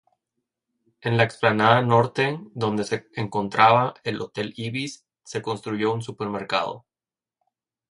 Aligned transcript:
En 1.01 1.15
la 1.15 1.21
explanada 1.21 1.79
norte, 1.83 2.39
donde 2.55 2.85
se 2.85 3.07
encontraba 3.13 3.93
el 4.03 4.19
Hotel 4.19 4.51
Ibis, 4.57 5.05
se 5.23 5.43
construyó 5.43 5.93
un 5.93 6.01
supermercado. 6.01 6.87